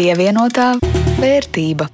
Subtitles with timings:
[0.00, 0.78] Pievienotā
[1.20, 1.84] vērtība.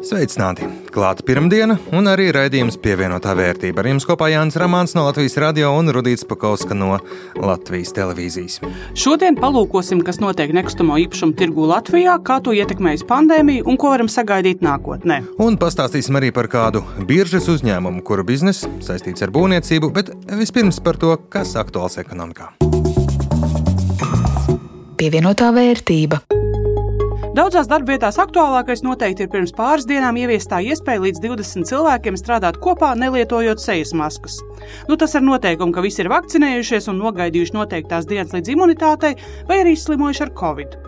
[0.00, 0.64] Sveicināti!
[0.88, 3.82] Klāta pirmdiena un arī raidījums pievienotā vērtība.
[3.82, 6.94] Ar jums kopā Jānis Ramāns no Latvijas radio un Rudīts Pakauska no
[7.36, 8.62] Latvijas televīzijas.
[8.96, 14.08] Šodien palūkosim, kas notiek nekustamo īpašumu tirgu Latvijā, kā to ietekmējas pandēmija un ko varam
[14.08, 15.20] sagaidīt nākotnē.
[15.44, 20.96] Un pastāstīsim arī par kādu biržas uzņēmumu, kuru biznesa saistīts ar būvniecību, bet vispirms par
[21.04, 22.54] to, kas aktuāls ekonomikā.
[24.96, 26.24] Pievienotā vērtība.
[27.36, 32.94] Daudzās darbvietās aktuālākais noteikti ir pirms pāris dienām ieviestā iespēja līdz 20 cilvēkiem strādāt kopā,
[32.96, 34.38] nelietojot sejas maskas.
[34.88, 39.18] Nu, tas ar noteikumu, ka visi ir vakcinējušies un nogaidījuši noteiktās dienas līdz imunitātei,
[39.50, 40.78] vai arī izslimojuši ar covid.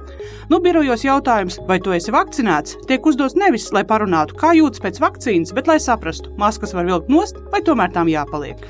[0.49, 5.01] Nu, birojos jautājums, vai tu esi vakcinēts, tiek uzdots nevis, lai parunātu, kā jūtas pēc
[5.03, 8.63] vakcīnas, bet lai saprastu, maskas var vilkt nost, vai tomēr tām jāpaliek.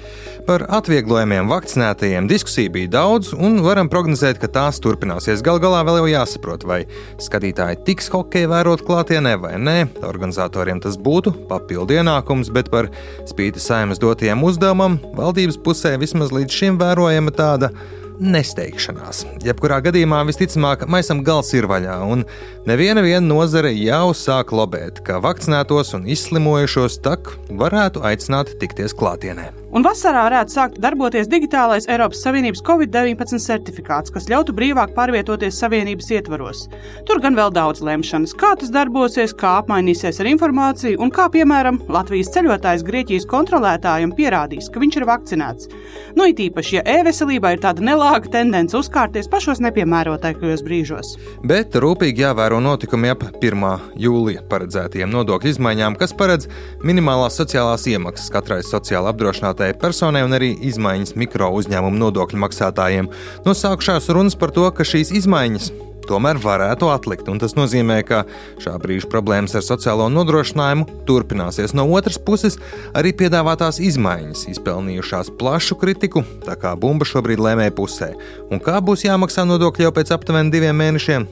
[0.48, 5.44] Par atvieglojumiem vakcinētajiem diskusiju bija daudz, un varam prognozēt, ka tās turpināsies.
[5.46, 6.80] Galu galā vēl jau jāsaprot, vai
[7.22, 9.76] skatītāji tiks hokeja vērot klātienē vai nē.
[10.08, 12.90] Organizatoriem tas būtu papildu ienākums, bet par
[13.28, 17.72] spīti saimnes dotajiem uzdevumam valdības pusē vismaz līdz šim vērojama tāda
[18.18, 19.22] nesteigšanās.
[19.46, 22.24] Jebkurā gadījumā visticamāk, maisam gals ir vaļā, un
[22.68, 29.50] neviena nozare jau sāk lobēt, ka vakcinētos un izslimojušos tak varētu aicināt tikties klātienē.
[29.68, 36.06] Un vasarā varētu sākt darboties digitālais Eiropas Savienības Covid-19 certifikāts, kas ļautu brīvāk pārvietoties Savienības
[36.16, 36.62] ietvaros.
[37.04, 41.82] Tur gan vēl daudz lemšanas, kā tas darbosies, kā apmainīsies ar informāciju un kā, piemēram,
[41.92, 45.68] Latvijas ceļotājs Grieķijas kontrolētājiem pierādīs, ka viņš ir vakcinēts.
[46.16, 51.12] Nu, it īpaši, ja e-veselībā ir tāda nelāga tendence uzkārties pašos nepiemērotākajos brīžos.
[51.44, 53.68] Bet rūpīgi jāvēro notikumi ap 1.
[54.00, 56.48] jūlija paredzētajiem nodokļu izmaiņām, kas paredz
[56.80, 63.10] minimālās sociālās iemaksas katrai sociāli apdrošinātai privātajai personai un arī izmaiņas mikro uzņēmumu nodokļu maksātājiem.
[63.44, 65.72] No sākšās runas par to, ka šīs izmaiņas
[66.08, 67.26] tomēr varētu atlikt.
[67.42, 68.24] Tas nozīmē, ka
[68.62, 71.74] šā brīža problēmas ar sociālo nodrošinājumu turpināsies.
[71.74, 72.56] No otras puses,
[72.94, 78.14] arī piedāvātās izmaiņas izpelnījušās plašu kritiku, tā kā bumba šobrīd lēmēja pusē.
[78.48, 81.28] Un kā būs jāmaksā nodokļi jau pēc aptuveni diviem mēnešiem?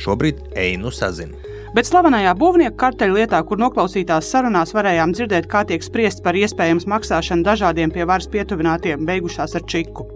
[0.00, 1.49] Šobrīd einu sazina.
[1.70, 6.88] Bet slavenajā būvnieku karteļa lietā, kur noklausītās sarunās varējām dzirdēt, kā tiek spriests par iespējamas
[6.90, 10.08] maksāšanu dažādiem pie varas pietuvinātiem, beigušās ar čiku.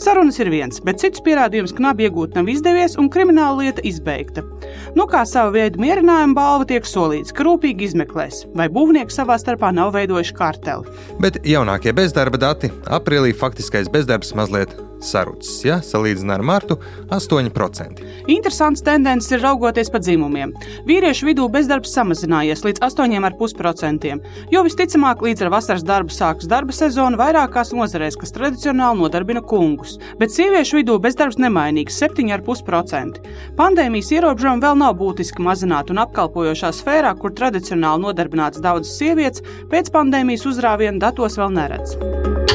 [0.00, 4.46] Sarunas ir viens, bet cits pierādījums knapi iegūt nav izdevies un krimināla lieta izbeigta.
[4.96, 9.74] Nu, kā sava veida mierinājuma balva tiek solīts, ka rūpīgi izmeklēs, vai būvnieki savā starpā
[9.76, 10.96] nav veidojuši karteli.
[11.20, 14.72] Bet jaunākie bezdarba dati aprīlī faktiskais bezdarbs mazliet
[15.04, 16.76] sarucis, ja salīdzinām ar martu-
[17.16, 18.02] 8%.
[18.28, 20.52] Interesants tendences ir raugoties pa dzimumiem.
[20.86, 24.20] Vīriešu vidū bezdarbs samazinājies līdz 8,5%,
[24.50, 29.98] jo visticamāk līdz ar vasaras darbu sākas darba sezona vairākās nozarēs, kas tradicionāli nodarbina kungus,
[30.18, 33.20] bet sieviešu vidū bezdarbs nemainīgs- 7,5%.
[33.56, 39.90] Pandēmijas ierobežojumi vēl nav būtiski mazināti un apkalpojošā sfērā, kur tradicionāli nodarbināts daudzas sievietes, pēc
[39.90, 42.53] pandēmijas uzrāviena datos vēl neredz.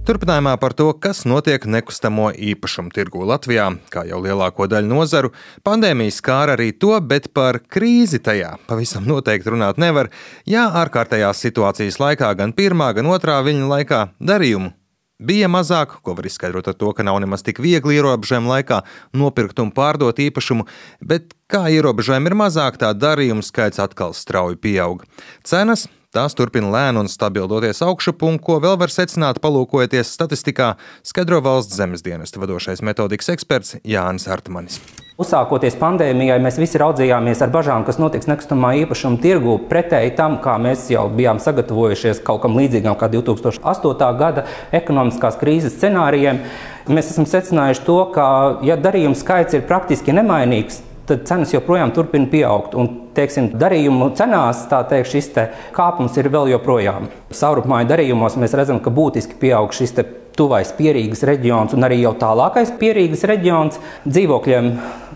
[0.00, 5.30] Turpinājumā par to, kas notiek nekustamo īpašumu tirgu Latvijā, kā jau lielāko daļu nozaru,
[5.66, 10.08] pandēmija skāra arī to, bet par krīzi tajā pavisam noteikti runāt nevar,
[10.48, 14.72] ja ārkārtējās situācijas laikā gan pirmā, gan otrā viņa laikā darījumu
[15.20, 18.80] bija mazāk, ko var izskaidrot ar to, ka nav nemaz tik viegli ierobežojumu laikā
[19.20, 20.64] nopirkt un pārdot īpašumu,
[21.04, 25.04] bet kā ierobežojumi ir mazāk, tā darījumu skaits atkal strauji pieaug.
[25.44, 30.72] Cenas Tās turpina lēni un stabili doties augšup, un ko vēl var secināt, palūkojoties statistikā,
[31.06, 34.80] skaidro valsts zemes dienesta vadošais metodikas eksperts Jānis Artmanis.
[35.22, 40.56] Uzsākoties pandēmijai, mēs visi raudzījāmies ar bažām, kas notiks nekustamā īpašuma tirgu, pretēji tam, kā
[40.58, 44.10] mēs jau bijām sagatavojušies kaut kam līdzīgam kā 2008.
[44.18, 46.42] gada ekonomiskās krīzes scenārijiem.
[46.90, 48.26] Mēs esam secinājuši to, ka,
[48.66, 52.76] ja darījuma skaits ir praktiski nemainīgs, tad cenas joprojām turpina pieaugt.
[52.78, 55.46] Un, teiksim, darījumu cenās teikt, šis te
[55.76, 57.10] kāpums ir vēl joprojām.
[57.34, 59.96] Saurupmāju darījumos mēs redzam, ka būtiski pieaug šis
[60.38, 64.70] tuvais pierīgas reģions un arī jau tālākais pierīgas reģions dzīvokļiem.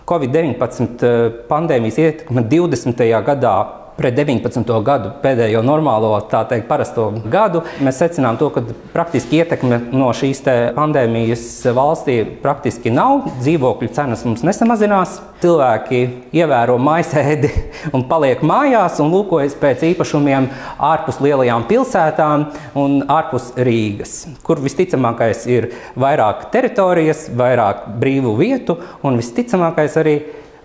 [0.05, 3.07] Covid-19 eh, pandēmijas ietekme 20.
[3.25, 3.55] gadā
[3.95, 4.71] pret 19.
[4.83, 8.63] gadu, pēdējo normālo, tā teikt, parasto gadu, mēs secinām to, ka
[8.93, 10.43] praktiski ietekme no šīs
[10.75, 11.45] pandēmijas
[11.75, 13.29] valstī praktiski nav.
[13.39, 15.19] Dzīvokļu cenas mums nesamazinās.
[15.45, 16.01] Cilvēki
[16.35, 17.51] ievēro maisēdi
[17.95, 20.49] un paliek mājās un lūkojas pēc īpašumiem
[20.91, 22.47] ārpus lielajām pilsētām
[22.79, 24.15] un ārpus Rīgas,
[24.45, 25.69] kur visticamākais ir
[25.99, 30.17] vairāk teritorijas, vairāk brīvu vietu un visticamākais arī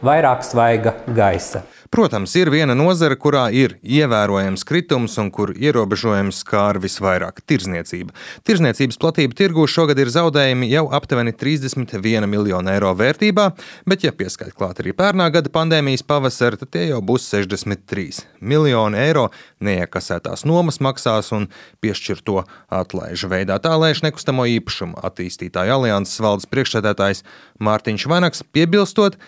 [0.06, 1.67] vairāk svaiga gaisa.
[1.91, 8.15] Protams, ir viena nozara, kurā ir ievērojams kritums un kur ierobežojums skār visvairāk- tirzniecība.
[8.47, 13.49] Tirzniecības platība tirgū šogad ir zaudējumi jau aptuveni 31 miljonu eiro vērtībā,
[13.87, 18.95] bet, ja pieskait klāt arī pērnā gada pandēmijas pavasara, tad tie jau būs 63 miljoni
[18.95, 21.49] eiro neiekasētās nomas maksās un
[21.83, 23.59] piešķirto atlaižu veidā.
[23.59, 27.25] Tā lēš nekustamo īpašumu attīstītāju alianses valdes priekšsēdētājs
[27.59, 29.19] Mārtiņš Vanaks, piebilstot,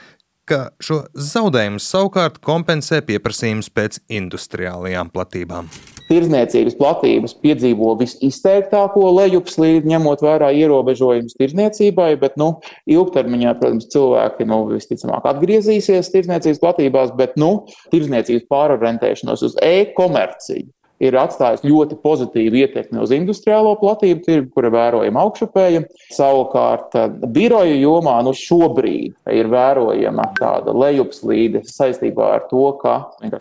[0.48, 5.70] ka šo zaudējumus savukārt kompensē pieprasījums pēc industriālajām platībām.
[6.08, 12.50] Tirzniecības platības piedzīvo visizteiktāko lejupslīdi, ņemot vērā ierobežojumus tirzniecībai, bet nu,
[12.90, 17.52] ilgtermiņā, protams, cilvēki nu, visticamāk atgriezīsies tirzniecības platībās, bet nu,
[17.94, 20.68] tirzniecības pārorientēšanos uz e-komerciju
[21.02, 25.84] ir atstājis ļoti pozitīvu ietekmi uz industriālo platību tirgu, kura vērojama augšupēja.
[26.14, 32.94] Savukārt, eh, biroju jomā nu šobrīd ir vērojama tāda lejupslīde saistībā ar to, ka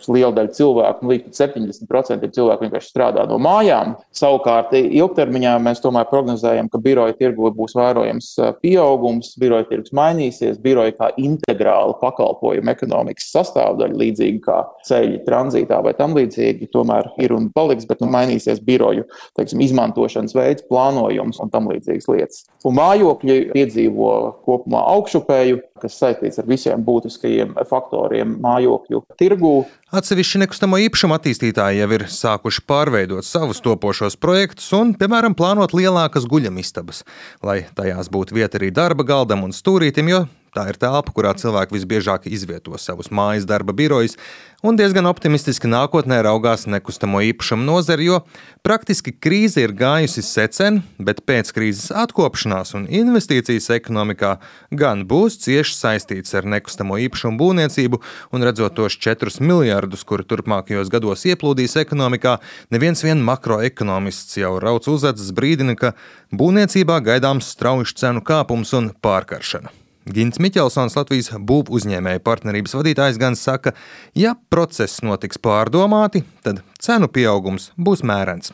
[0.08, 3.96] liela daļa cilvēku, nu, līdz 70% cilvēku vienkārši strādā no mājām.
[4.12, 10.60] Savukārt, ilgtermiņā mēs tomēr prognozējam, ka biroju tirgu būs vērojams eh, pieaugums, biroju tirgus mainīsies,
[10.62, 14.58] biroju kā integrāla pakalpojuma ekonomikas sastāvdaļa, līdzīgi kā
[14.88, 19.06] ceļi tranzītā vai tam līdzīgi, tomēr ir un paliks, bet nu, mainīsies biroju
[19.38, 22.42] teiksim, izmantošanas veids, plānojums un tam līdzīgas lietas.
[22.68, 24.12] Un mājokļi piedzīvo
[24.46, 29.54] kopumā augšupēju, kas saistīts ar visiem būtiskajiem faktoriem mājokļu tirgū.
[29.92, 36.28] Atsevišķi nekustamo īpašumu attīstītāji jau ir sākuši pārveidot savus topošos projektus un, piemēram, plānot lielākas
[36.30, 37.02] guļamistabas,
[37.44, 41.72] lai tajās būtu vieta arī darba galdam un stūrītim, jo Tā ir telpa, kurā cilvēki
[41.72, 44.18] visbiežāk izvieto savus mājas darba birojus,
[44.60, 48.18] un diezgan optimistiski nākotnē raugās nekustamo īpašumu nozari, jo
[48.60, 54.34] praktiski krīze ir gājusi secen, bet pēc krīzes atkopšanās un investīcijas ekonomikā
[54.76, 58.04] gan būs cieši saistīts ar nekustamo īpašumu būvniecību,
[58.36, 64.84] un redzot tos 4 miljardus, kuri turpmākajos gados ieplūdīs ekonomikā, neviens vien makroekonomists jau rauc
[64.92, 65.96] uzacis brīdina, ka
[66.28, 69.80] būvniecībā gaidāms strauji cenu kāpums un pārkaršana.
[70.10, 73.74] Gins Miķelsons, Latvijas būvniecības uzņēmēju partnerības vadītājs, gan saka,
[74.18, 78.50] ja process notiks pārdomāti, tad cenu pieaugums būs mērens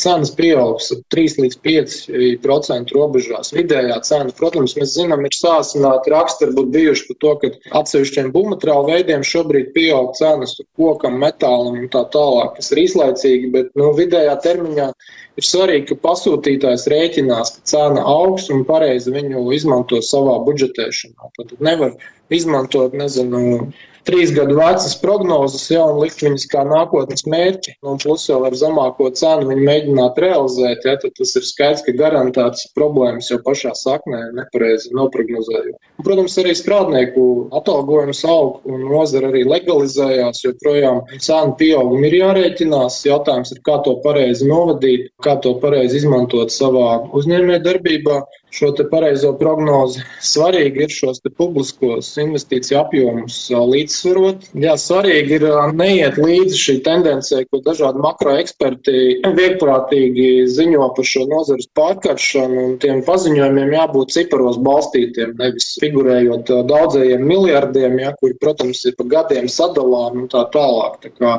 [0.00, 3.52] cenas pieaugs 3 līdz 5% robežās.
[3.56, 8.90] Vidējā cena, protams, mēs zinām, ir sāsināti raksturi būt bijuši par to, ka atsevišķiem būvmateriālu
[8.92, 14.36] veidiem šobrīd pieaug cenas kokam, metālam un tā tālāk, kas ir īslaicīgi, bet nu, vidējā
[14.44, 14.90] termiņā
[15.36, 21.32] ir svarīgi, ka pasūtītājs rēķinās, ka cena augs un pareizi viņu izmanto savā budžetēšanā.
[21.40, 21.96] Tad nevar
[22.32, 23.70] izmantot, nezinu,
[24.06, 27.76] trīs gadu vecas prognozes, jau un likt viņas kā nākotnes mērķi.
[27.82, 31.84] Nu, un plus vēl ar zemāko cenu viņi mēģināt realizēt, ja, tad tas ir skaidrs,
[31.86, 35.90] ka garantēts problēmas jau pašā saknē nepareizi noprognozējot.
[36.06, 37.26] Protams, arī strādnieku
[37.56, 43.02] atalgojums aug un nozara arī legalizējās, jo projām cenu pieaugumu ir jārēķinās.
[43.08, 48.22] Jautājums ir, kā to pareizi novadīt, kā to pareizi izmantot savā uzņēmē darbībā
[48.56, 50.02] šo pareizo prognozi.
[50.24, 54.48] Svarīgi ir šos publiskos investīciju apjomus līdzsvarot.
[54.62, 59.04] Jā, svarīgi ir neiet līdzi šī tendencē, ko dažādi makroeksperti
[59.36, 67.24] vieglprātīgi ziņo par šo nozares pārkaršanu, un tiem paziņojumiem jābūt ciparos balstītiem, nevis figurējot daudzajiem
[67.26, 70.98] miljardiem, ja, kuri, protams, ir pa gadiem sadalām un tā tālāk.
[71.04, 71.36] Tā kā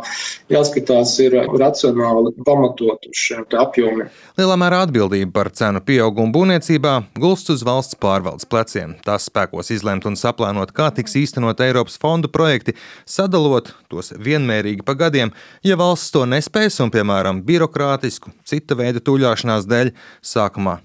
[0.53, 4.11] jāskatās ir racionāli pamatot uz šiem apjomiem.
[4.37, 8.95] Lielā mērā atbildība par cenu pieaugumu būvniecībā gulst uz valsts pārvaldes pleciem.
[9.05, 12.75] Tās spēkos izlemt un saplānot, kā tiks īstenot Eiropas fondu projekti,
[13.07, 15.31] sadalot tos vienmērīgi pa gadiem.
[15.63, 19.93] Ja valsts to nespēs un, piemēram, birokrātisku, cita veida tuļāšanās dēļ,
[20.25, 20.79] sākumā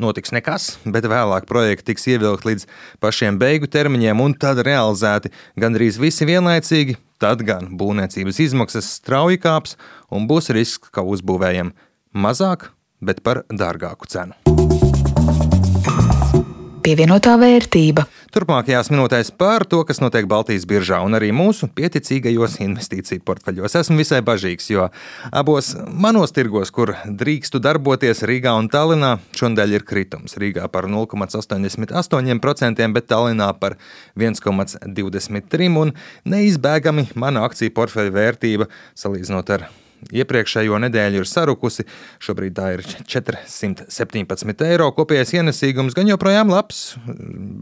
[0.00, 2.68] notiks nekas, bet vēlāk projekti tiks ievilkti līdz
[3.02, 5.30] pašiem beigu termiņiem un tad realizēti
[5.60, 9.78] gandrīz visi vienlaicīgi, tad gan būvniecības izmaksas strauji kāps
[10.10, 11.72] un būs risks, ka uzbūvējam
[12.14, 12.72] mazāk,
[13.04, 14.43] bet par dārgāku cenu
[16.84, 18.04] pievienotā vērtība.
[18.34, 23.76] Turpmākajās minūtēs par to, kas notiek Baltijas biržā un arī mūsu pieticīgajos investīciju portfeļos.
[23.80, 24.88] Esmu visai bažīgs, jo
[25.30, 30.36] abos manos tirgos, kur drīkstu darboties Rīgā un Tallinā, šodien ir kritums.
[30.40, 33.78] Rīgā par 0,88%, bet Tallinā par
[34.18, 35.72] 1,23%.
[35.84, 35.94] Un
[36.28, 39.70] neizbēgami mana akciju portfeļa vērtība salīdzinot ar
[40.12, 41.86] iepriekšējo nedēļu ir sarukusi.
[42.22, 44.90] Šobrīd tā ir 417 eiro.
[44.96, 46.82] Kopējais ienesīgums gan joprojām labs,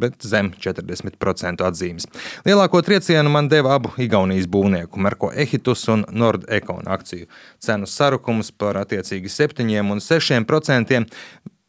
[0.03, 2.09] bet zem 40% atzīmes.
[2.49, 7.29] Lielāko triecienu man deva abu Igaunijas būvnieku, Merko Ehitus un Nordekon akciju
[7.63, 11.03] cenu sarukums par attiecīgi 7 un 6%.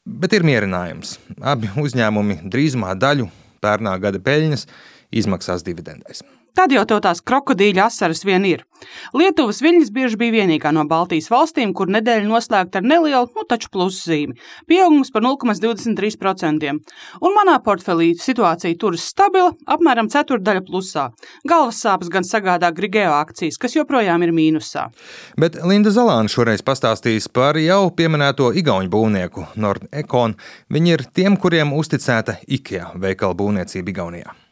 [0.03, 1.15] Bet ir mierinājums.
[1.39, 3.29] Abi uzņēmumi drīzumā daļu
[3.63, 4.67] pērnā gada peļņas
[5.15, 6.25] izmaksās dividendēs.
[6.57, 8.63] Tad jau tās krokodīļa asaras vien ir.
[9.15, 13.69] Lietuvas viļņas bieži bija vienīgā no Baltijas valstīm, kur nedēļa noslēgta ar nelielu, nu taču
[13.73, 14.35] pluszīmi-
[14.69, 16.79] pieaugums par 0,23%.
[17.21, 21.11] Un manā portfelī situācija turas stabila, apmēram ceturdaļa plusā.
[21.47, 24.91] Galvas sāpes gan sagādā Grigeo akcijas, kas joprojām ir mīnusā.
[25.37, 30.35] Bet Linda Zalāna šoreiz pastāstīs par jau pieminēto igauņu būvnieku Nordekon.
[30.69, 34.42] Viņi ir tiem, kuriem uzticēta IKEA veikala būvniecība Igaunijā.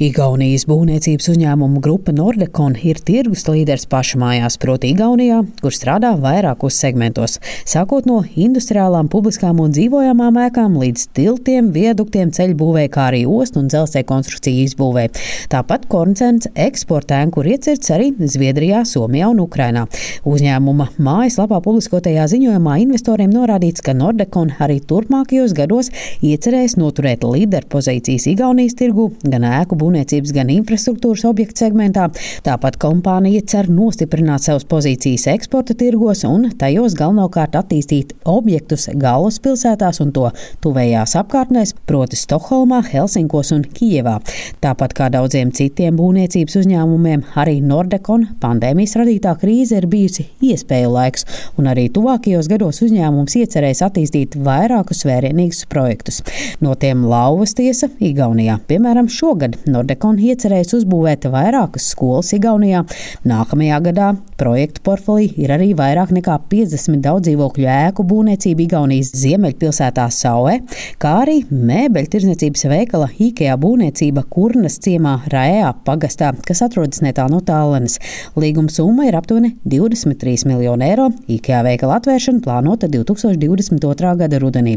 [0.00, 7.34] Igaunijas būvniecības uzņēmumu grupa Nordekon ir tirgus līderis pašmājās, proti Igaunijā, kur strādā vairākos segmentos,
[7.68, 13.60] sākot no industriālām, publiskām un dzīvojamām ēkām līdz tiltiem, vieduktiem, ceļu būvē, kā arī ostu
[13.60, 15.04] un dzelzceļa konstrukciju izbūvē.
[15.52, 19.84] Tāpat koncerns eksportēm, kur iecirts arī Zviedrijā, Somijā un Ukrainā.
[20.24, 25.92] Uzņēmuma mājaslapā publiskotajā ziņojumā investoriem norādīts, ka Nordekon arī turpmākajos gados
[26.24, 32.08] iecerēs noturēt līderpozīcijas Igaunijas tirgu gan ēku būvniecības gan infrastruktūras objektu segmentā.
[32.46, 40.12] Tāpat kompānija cer nostiprināt savas pozīcijas eksporta tirgos un tajos galvenokārt attīstīt objektus galvaspilsētās un
[40.14, 40.28] to
[40.62, 44.18] tuvējās apkārtnēs, proti Stokholmā, Helsinkos un Kijevā.
[44.62, 51.26] Tāpat kā daudziem citiem būvniecības uzņēmumiem, arī Nordekon pandēmijas radītā krīze ir bijusi iespēju laiks,
[51.58, 56.22] un arī tuvākajos gados uzņēmums iecerēs attīstīt vairākus vērienīgus projektus.
[56.62, 62.82] No tiem lauvas tiesa Igaunijā, piemēram, šogad Nordekon iecerējis uzbūvēt vairākas skolas Igaunijā.
[63.28, 64.08] Nākamajā gadā
[64.40, 70.58] projektu portfelī ir arī vairāk nekā 50 daudzdzīvokļu ēku būvniecība Igaunijas ziemeļpilsētā Saue,
[71.02, 77.42] kā arī mēbeļu tirdzniecības veikala IKEA būvniecība Kurnas ciemā Raējā pagastā, kas atrodas netālu no
[77.46, 77.98] Tallinas.
[78.36, 81.08] Līguma summa ir aptuveni 23 miljoni eiro.
[81.32, 84.14] IKEA veikala atvēršana plānota 2022.
[84.24, 84.76] gada rudenī.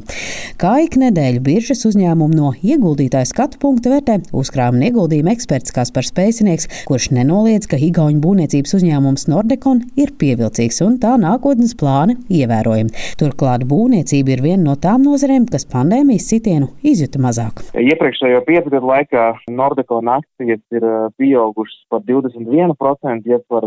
[0.61, 4.21] Kā ik nedēļu biržas uzņēmumu no ieguldītāja skatu punkta vērtē
[4.85, 10.99] uzkrājuma ieguldījuma eksperts Kaspars Pēcinieks, kurš nenoliedz, ka Igauņu būvniecības uzņēmums Nordekon ir pievilcīgs un
[10.99, 12.93] tā nākotnes plāni ievērojami.
[13.19, 17.63] Turklāt būvniecība ir viena no tām nozarēm, kas pandēmijas sitienu izjuta mazāk.
[17.73, 23.65] Iepriekšējo piecu gadu laikā Nordekon akcijas ir uh, pieaugušas par 21%, ja par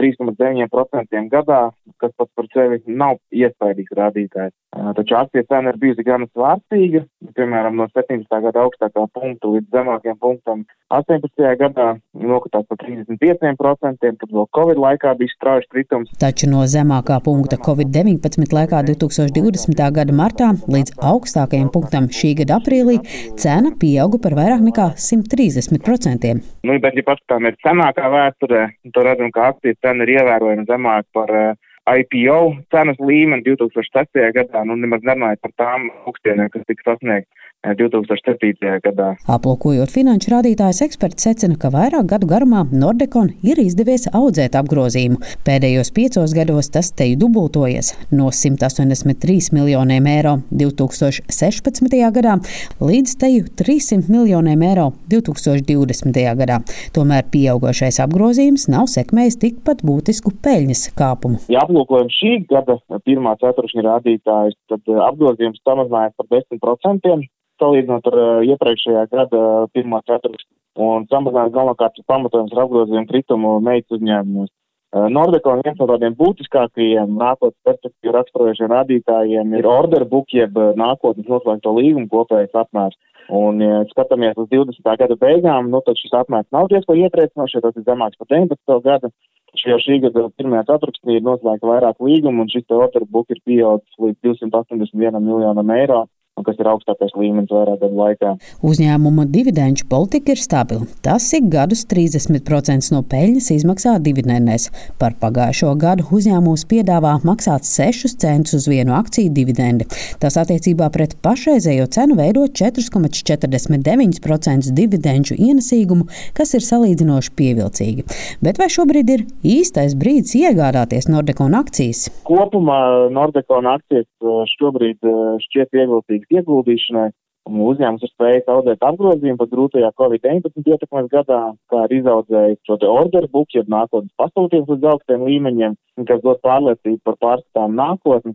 [0.00, 1.62] 3,9% uh, gadā,
[1.98, 4.54] kas pats par sevi nav iespaidīgs rādītājs.
[4.76, 7.04] Uh, taču akcijas cena ir bijusi gan svārstīga,
[7.36, 8.28] piemēram, no 17.
[8.28, 11.58] gada augstākā punkta līdz zemākiem punktiem apmēram 18.
[11.60, 16.12] gadā nokritās par 35%, kad vēl Covid laikā bija strauji kritums.
[16.20, 19.82] Taču no zemākā punkta Covid-19 laikā 2020.
[19.92, 22.98] gada martā līdz augstākajam punktam šī gada aprīlī
[23.36, 26.34] cena pieauga par vairāk nekā 130%.
[26.64, 31.34] Nu, bet, ja paskatāmies senākā vēsturē, tad redzam, ka akcijas cena ir ievērojami zemāka par
[31.36, 31.50] uh,
[31.88, 32.40] IPO
[32.72, 34.24] cenas līmeni 2006.
[34.36, 38.78] gadā, nu nemaz nerunājot par tām augstienēm, kas tika sasniegts 2007.
[38.84, 39.08] gadā.
[39.26, 45.18] Aplūkojot finanšu rādītājus, eksperts secina, ka vairāk gadu garumā Nordekon ir izdevies audzēt apgrozījumu.
[45.46, 51.98] Pēdējos piecos gados tas te ir dubultojies no 183 miljoniem eiro 2016.
[52.14, 52.36] gadā
[52.78, 56.22] līdz teju 300 miljoniem eiro 2020.
[56.38, 56.60] gadā.
[56.94, 61.42] Tomēr pieaugošais apgrozījums nav sekmējis tikpat būtisku peļņas kāpumu.
[61.50, 67.26] Ja aplūkojam šī gada pirmā ceturkšņa rādītājus, tad eh, apgrozījums samazinājās par 10%
[67.60, 69.42] salīdzinot ar iepriekšējā gada
[69.74, 70.52] pirmā ceturkšņa.
[70.78, 74.52] Un samazinājums galvenokārt pamatojums ar apgrozījumu kritumu meitas uzņēmumos.
[74.88, 81.28] Uh, Nordekon viens no tādiem būtiskākajiem nākotnes perspektīvu raksturojušiem rādītājiem ir order book, jeb nākotnes
[81.28, 82.96] noslēgto līgumu kopējais apmērs.
[83.28, 84.80] Un, ja skatāmies uz 20.
[85.02, 88.78] gada beigām, nu, tad šis apmērs nav diezgan iepriecinošs, tas ir zemāks par 19.
[88.86, 89.12] gadu.
[89.52, 93.42] Taču jau šī gada pirmajā ceturksnī ir noslēgta vairāk līgumu, un šis order book ir
[93.44, 96.06] pieaudzis līdz 281 miljonam eiro
[96.38, 98.30] un kas ir augstākais līmenis vairāk gadu laikā.
[98.64, 100.86] Uzņēmuma dividendžu politika ir stabila.
[101.04, 104.64] Tas ik gadus 30% no peļņas izmaksā dividendēs.
[105.00, 109.84] Par pagājušo gadu uzņēmums piedāvā maksāt 6 centus uz vienu akciju dividendi.
[110.22, 116.04] Tas attiecībā pret pašreizējo cenu veido 4,49% dividendžu ienesīgumu,
[116.36, 118.02] kas ir salīdzinoši pievilcīgi.
[118.44, 122.00] Bet vai šobrīd ir īstais brīdis iegādāties Nordekona akcijas?
[122.28, 122.80] Kopumā
[123.14, 124.28] Nordekona akcijas uh,
[124.58, 125.12] šobrīd uh,
[125.48, 127.08] šķiet ievilcīgas ieguldīšanai.
[127.48, 131.38] Uzņēmums ir spējis audzēt apgrozījumu pat grūtajā Covid-19 ietekmes gadā,
[131.72, 135.76] kā arī izaudzējis šo te orderu book, jeb nākotnes pasūtījums līdz augstiem līmeņiem,
[136.10, 138.34] kas dod pārliecību par pārskatām nākotni.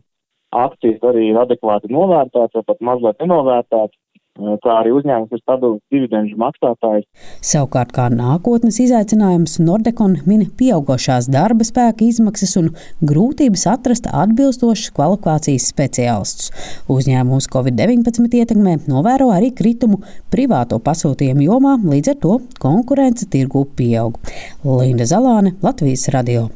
[0.54, 3.98] Akcijas arī ir adekvāti novērtētas, vai pat mazliet nenovērtētas.
[4.34, 7.06] Kā arī uzņēmums ir stabils dividendžu maksātājs.
[7.44, 12.72] Savukārt, kā nākotnes izaicinājums, Nordekon min pieaugušās darba spēka izmaksas un
[13.06, 16.50] grūtības atrast atbilstošas kvalifikācijas speciālistus.
[16.90, 20.02] Uzņēmums Covid-19 ietekmē novēro arī kritumu
[20.34, 24.18] privāto pasūtījumu jomā, līdz ar to konkurence tirgu pieaug.
[24.64, 26.48] Linda Zalāne, Latvijas radio.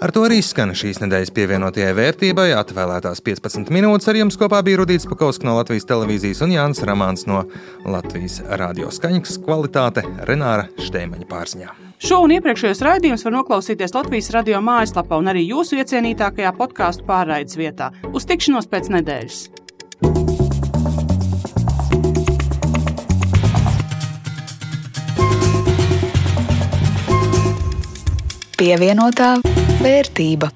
[0.00, 2.46] Ar to arī skan šīs nedēļas pievienotajai vērtībai.
[2.56, 7.26] Atvēlētās 15 minūtes ar jums kopā bija Rudīts Pakausks no Latvijas televīzijas un Jānis Ramāns
[7.28, 7.42] no
[7.84, 11.76] Latvijas radio skaņas kvalitāte Renāra Šteimaņa pārziņā.
[12.00, 17.60] Šo un iepriekšējos raidījumus var noklausīties Latvijas radio mājaslapā un arī jūsu iecienītākajā podkāstu pārraides
[17.60, 17.92] vietā.
[18.16, 19.50] Uz tikšanos pēc nedēļas!
[28.60, 29.34] Pievienotā
[29.80, 30.50] vērtība.